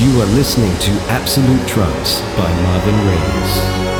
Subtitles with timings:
[0.00, 3.99] You are listening to Absolute Trance by Marvin Reyes.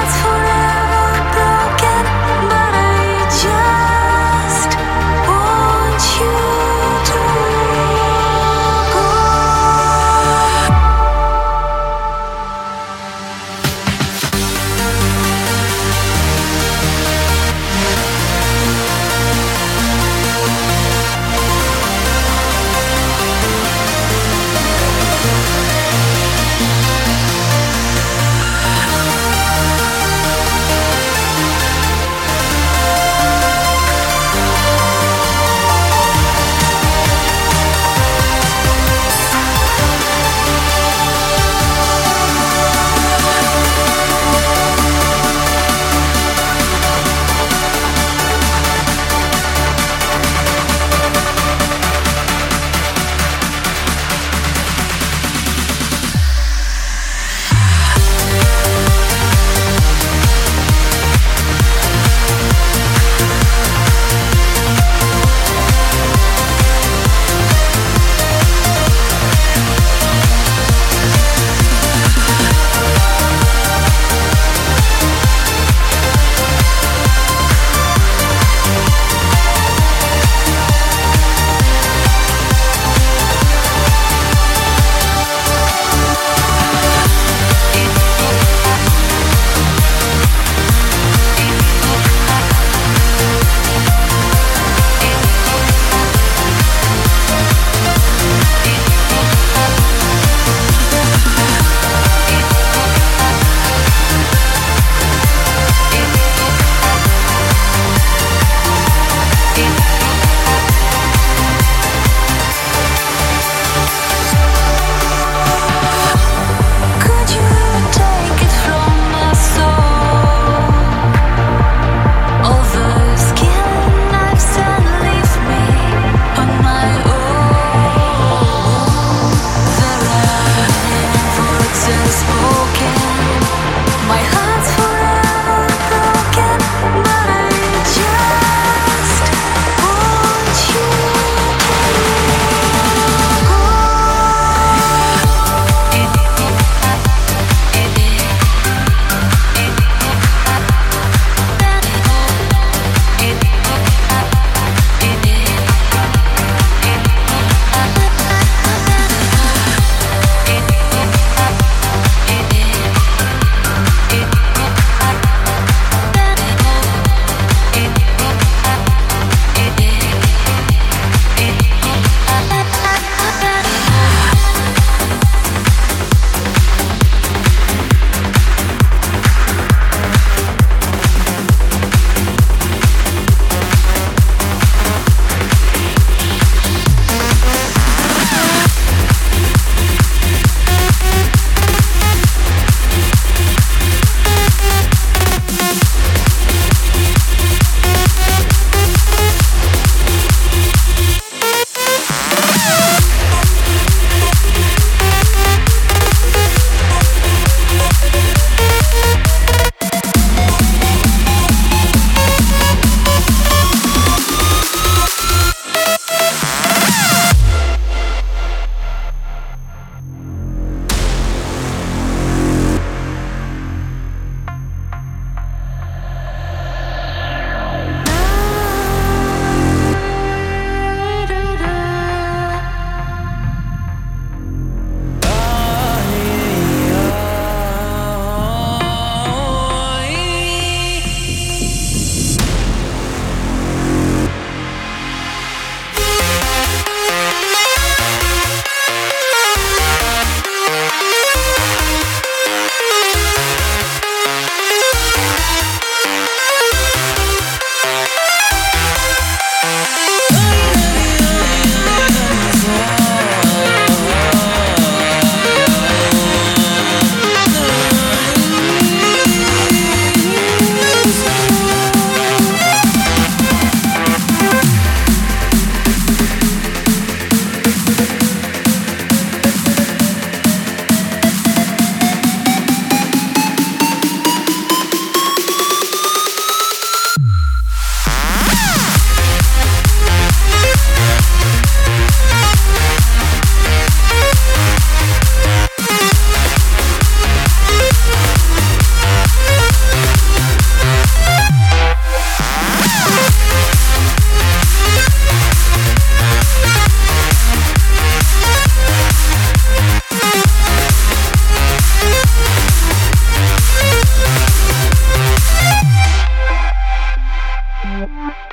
[318.13, 318.50] you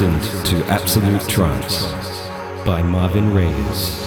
[0.00, 1.92] Listened to Absolute Trance
[2.64, 3.97] by Marvin Reyes.